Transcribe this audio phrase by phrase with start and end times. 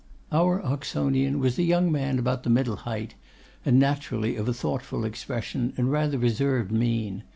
[0.31, 3.13] Our Oxonian was a young man about the middle height,
[3.63, 7.21] and naturally of a thoughtful expression and rather reserved mien.